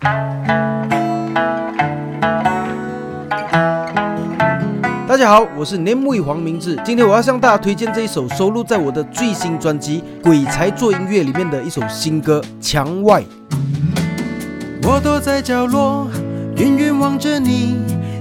[0.00, 0.10] 大
[5.16, 6.78] 家好，我是年尾黄明志。
[6.84, 13.22] 今天我要向大家推荐这一首收录在我的最新专辑《鬼才做音乐》里面的一首新歌《墙外》。
[14.82, 16.06] 我躲在角落，
[16.56, 17.76] 远远望着你，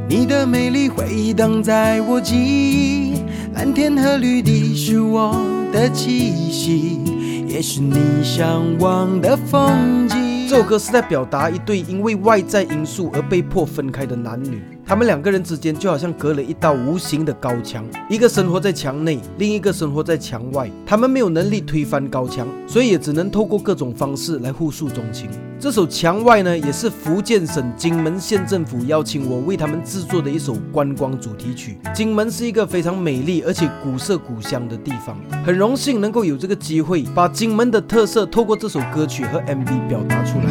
[0.07, 3.25] 你的美丽回荡在我记忆。
[3.53, 5.35] 蓝天和绿地是我
[5.73, 7.01] 的气息，
[7.47, 10.34] 也是你向往的风景。
[10.47, 20.69] 这首歌是在表达一对因为外在因素而被迫分开的男女，他们两个人之间就好像隔了一道无形的高墙，一个生活在墙内，另一个生活在墙外。
[20.85, 25.27] 他们没有能力推翻高墙，所以也只能透过各种方式来互诉衷情。
[25.59, 31.79] 这首《墙外》呢，也是福建省金门县政府邀请我为他们制作的一首观光主题曲。
[31.91, 40.45] 金门是一个非常美丽而且古色古香的地方，很荣幸能够有这个机会，把金门的特色透过这首歌曲和 MV 表达出来。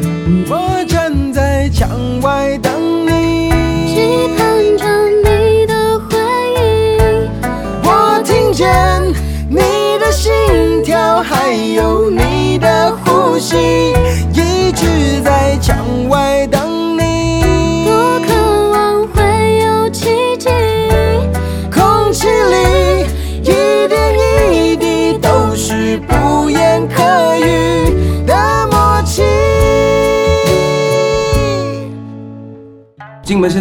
[0.48, 1.88] 我站在墙
[2.21, 3.03] 外等
[12.90, 13.57] 呼吸，
[14.32, 15.77] 一直在墙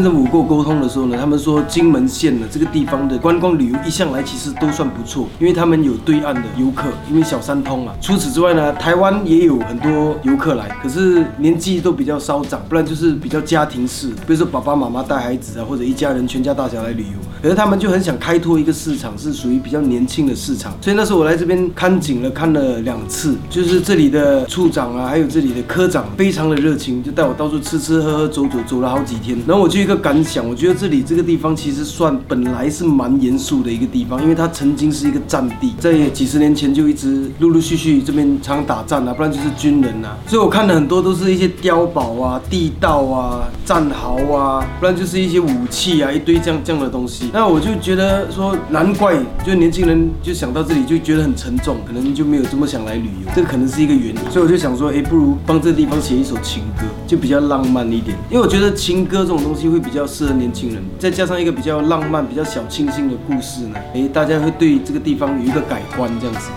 [0.04, 7.94] 县政府跟我沟通的时候呢，他们说金门县呢这个地方的观光旅游一向来其实都算不错，因为他们有对岸的游客，因为小三通嘛。
[8.02, 17.20] 除此之外呢，台湾也有很多游客来，可是年纪都比较稍长，不然就是比较家庭式，比如说爸爸妈妈带孩子啊，或者一家人全家大小来旅游。
[17.42, 20.74] 可是他们就很想开拓一个市场，是属于比较年轻的市场。
[20.81, 29.38] 所以那时候我来这边看景了，看了两次，就是这里的处长啊，还有这里的科长非常的热情，就带我到处吃吃喝喝，走走走了好几天。
[29.48, 40.18] 然后我就一个感想，我觉得这里这个地方其实算本来是蛮严肃的一个地方，因为它曾经是一个战地，在几十年前就一直陆陆续续这边常打仗啊，不然就是军人啊。
[40.28, 47.30] 所以我看的很多都是一些碉堡啊、地道啊、战壕啊，不然就是一些武器啊，一堆这样这样的东西。
[47.34, 49.16] 那我就觉得说，难怪
[49.46, 54.18] 就年轻人就想到这里就觉得很沉重，可能就没有这么想来旅游，这可能是一个原因。
[54.32, 58.18] 所以我就想说，哎，不如帮这个地方写一首情歌，就比较浪漫一点。
[58.30, 66.51] 因为我觉得情歌这种东西会比较适合年轻人，再加上一个比较浪漫、比较小清新的故事呢，诶，大家会对这个地方有一个改观这样子。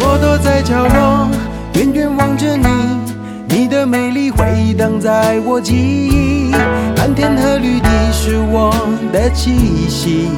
[0.00, 1.28] 我躲在角落，
[1.74, 2.66] 远远望着你，
[3.48, 6.52] 你的美丽回荡在我记忆。
[6.96, 8.72] 蓝天和绿地是我
[9.12, 10.28] 的气息，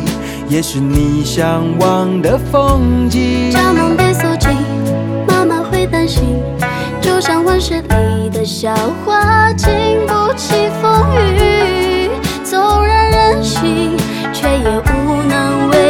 [0.48, 3.52] 也是你向往的风景。
[7.20, 9.68] 就像温室里的小花，经
[10.06, 12.08] 不起风雨，
[12.42, 13.94] 纵然任性，
[14.32, 15.68] 却也无能。
[15.68, 15.89] 为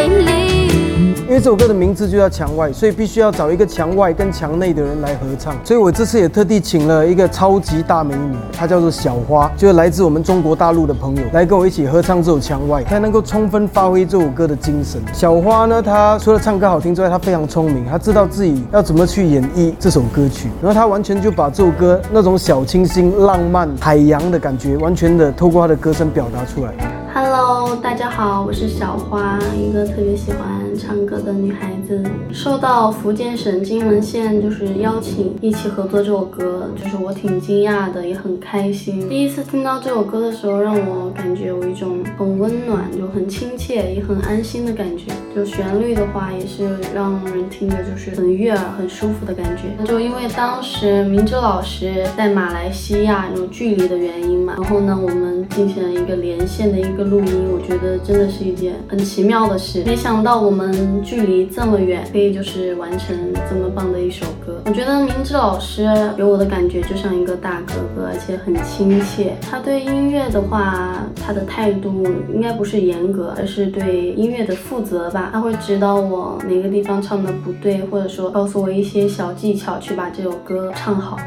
[1.40, 5.56] 这首歌的名字就叫《墙外》，所以必须要找一个墙外跟墙内的人来合唱。
[5.64, 15.00] 所以我这次也特地请了一个超级大美女，她叫做小花，就是来自我们中国大陆的朋友，来跟我一起合唱这首《墙外》，才能够充分发挥这首歌的精神。
[15.14, 27.00] 小花呢，她除了唱歌好听之外，她非常聪明，她知道自己要怎么去演绎这首歌曲，然后她完全就把这首歌那种小清新、浪漫、海洋的感觉，完全的透过她的歌声表达出来。
[27.22, 32.03] Hello，大家好，我是小花，一个特别喜欢唱歌的女孩子。
[32.32, 39.06] 受到福建省金门县就是邀请一起合作这首歌，就是我挺惊讶的，也很开心。
[39.06, 45.12] 第一次听到这首歌的时候，让我感觉有一种很温暖，就很亲切，也很安心的感觉。
[45.34, 49.84] 就旋律的话，也是让人听着就是很悦耳、很舒服的感觉。
[49.84, 59.84] 就因为当时明哲老师在马来西亚有距离的原因嘛，然后呢，我们进行了一个连线的一个录音，我觉得真的是一件很奇妙的事。
[59.86, 63.16] 没想到我们距离这么远，可以就是完成
[63.48, 64.60] 这么棒的一首歌。
[64.66, 69.37] 我觉得明哲老师给我的感觉就像一个大哥哥，而且很亲切。
[69.40, 75.19] 他对音乐的话，他的态度应该不是严格，而是对音乐的负责吧。
[75.32, 81.19] 他会指导我哪个地方唱的不对，或者说告诉我一些小技巧，去把这首歌唱好。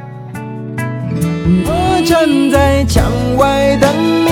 [1.66, 3.04] 我站在墙
[3.38, 3.90] 外等
[4.26, 4.28] 你，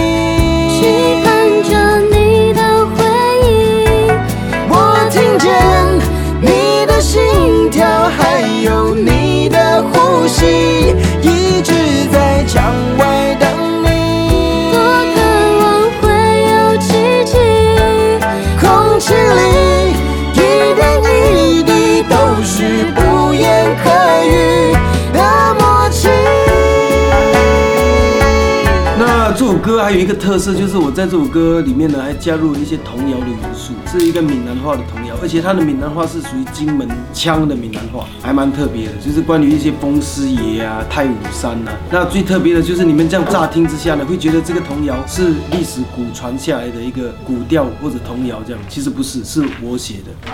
[0.70, 0.82] 期
[1.24, 1.28] 盼
[1.64, 3.04] 着你的回
[3.48, 3.52] 应。
[4.70, 4.74] 我
[5.12, 5.52] 听见
[22.62, 23.90] 是不言可
[24.24, 24.72] 喻
[25.12, 25.20] 的
[25.56, 26.10] 默契。
[29.00, 50.32] 那这首歌还有一个特色，就是我在这首歌里面呢，还加入了一些童谣的元素，是一个闽南话的童谣，而且它的闽南话是属于金门腔的闽南话，还蛮特别的，就是关于一些风师爷啊、太武山呐、那最特别的就是你们这样乍听之下呢，会觉得这个童谣是历史古传下来的一个古调或者童谣这样，其实不是，是我写的。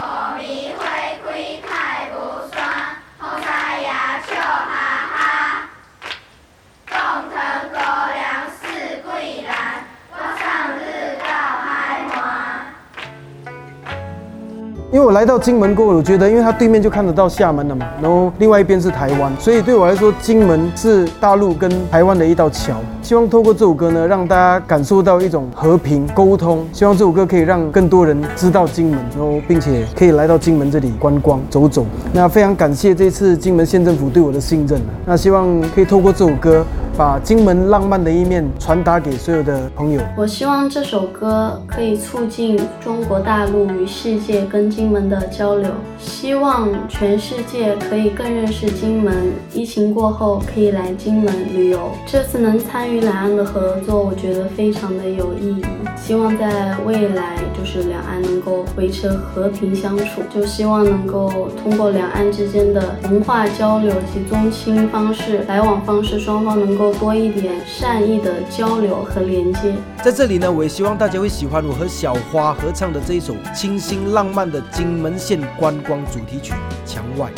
[14.98, 22.74] 因为我来到金门过后，我觉得因为它对面就看得到厦门了嘛，然后另外一边是台湾，所以对我来说，金门是大陆跟台湾的一道桥。
[23.04, 26.66] 希望透过这首歌呢，让大家感受到一种和平沟通。
[26.74, 31.86] 希望这首歌可以让更多人知道金门，然后并且可以来到金门这里观光走走。
[32.12, 36.66] 那非常感谢这次金门县政府对我的信任那希望可以透过这首歌，
[36.98, 40.02] 把金门浪漫的一面传达给所有的朋友。
[40.18, 49.14] 我希望这首歌可以促进中国大陆与世界跟金门的交流，希望全世界可以更认识金门。
[49.54, 55.64] 疫情过后可以来金门旅游，这次能参与两岸的合作，我觉得非常的有意义。
[55.96, 69.74] 希望在未来就是两岸能够维持和平相处，就希望能够通过两岸之间的文化交流及宗亲方式、来往方式，双方能够多一点善意的交流和连接。
[70.04, 76.54] 在这里呢，我也希望大家会喜欢我和小花合唱的这一首清新浪漫的金门县观光主题曲
[76.86, 77.30] 《墙外》。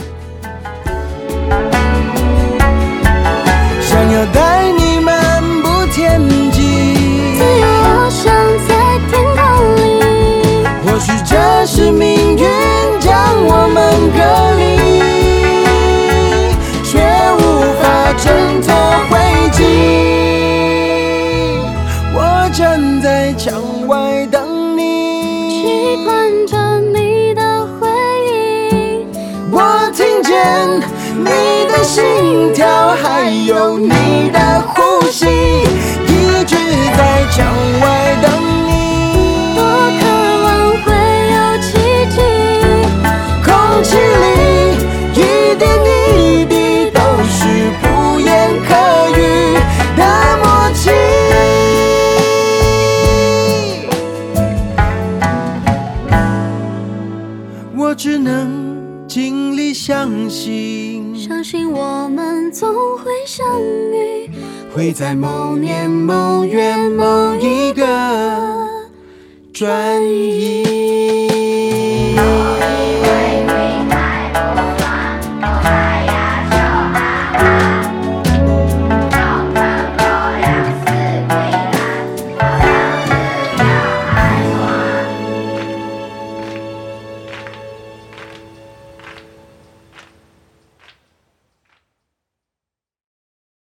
[31.16, 32.66] 你的心跳，
[63.50, 64.30] 会相遇。
[64.74, 67.86] 会在某年某月某一个
[69.54, 70.79] 转移。